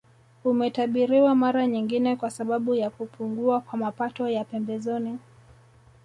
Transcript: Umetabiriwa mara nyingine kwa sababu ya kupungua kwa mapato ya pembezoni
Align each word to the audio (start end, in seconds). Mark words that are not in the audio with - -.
Umetabiriwa 0.43 1.35
mara 1.35 1.67
nyingine 1.67 2.15
kwa 2.15 2.29
sababu 2.31 2.75
ya 2.75 2.89
kupungua 2.89 3.59
kwa 3.61 3.77
mapato 3.79 4.27
ya 4.29 4.43
pembezoni 4.45 5.17